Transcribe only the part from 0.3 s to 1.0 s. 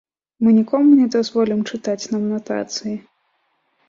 Мы нікому